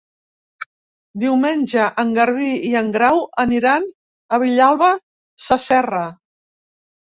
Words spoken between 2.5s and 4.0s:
i en Grau aniran